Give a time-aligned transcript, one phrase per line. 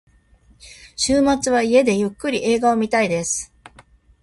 [0.95, 3.53] 週末は家でゆっくり映画を見たいです。